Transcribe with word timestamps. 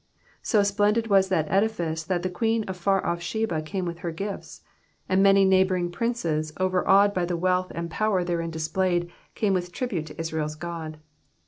So 0.41 0.63
splendid 0.63 1.09
was 1.11 1.29
that 1.29 1.45
edifice 1.47 2.03
that 2.05 2.23
the 2.23 2.29
queen 2.31 2.63
of 2.63 2.75
far 2.75 3.05
off 3.05 3.21
Sheba 3.21 3.61
came 3.61 3.85
with 3.85 3.99
her 3.99 4.09
gifts; 4.11 4.63
and 5.07 5.21
many 5.21 5.45
neighbouring 5.45 5.91
princes, 5.91 6.51
overawedj 6.53 7.13
by 7.13 7.25
the 7.25 7.37
wealth 7.37 7.71
and 7.75 7.87
power 7.87 8.25
therem 8.25 8.49
displayed, 8.49 9.11
came 9.35 9.53
with 9.53 9.71
tribute 9.71 10.07
to 10.07 10.19
Israel's 10.19 10.55
God. 10.55 10.97